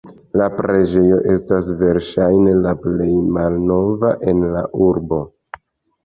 La 0.41 0.45
preĝejo 0.59 1.17
estas 1.33 1.67
verŝajne 1.81 2.53
la 2.61 2.71
plej 2.85 3.09
malnova 3.35 4.11
en 4.33 4.41
la 4.55 4.63
urbo. 4.87 5.21